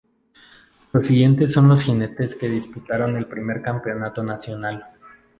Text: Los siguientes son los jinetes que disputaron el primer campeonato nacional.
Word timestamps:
Los 0.93 1.05
siguientes 1.05 1.53
son 1.53 1.67
los 1.69 1.83
jinetes 1.83 2.33
que 2.33 2.49
disputaron 2.49 3.17
el 3.17 3.27
primer 3.27 3.61
campeonato 3.61 4.23
nacional. 4.23 4.83